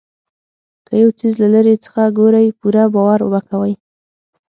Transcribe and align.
که 0.87 0.93
یو 1.01 1.09
څیز 1.19 1.33
له 1.41 1.47
لرې 1.55 1.75
څخه 1.85 2.03
ګورئ 2.17 2.47
پوره 2.59 2.83
باور 2.93 3.19
مه 3.31 3.41
کوئ. 3.49 3.73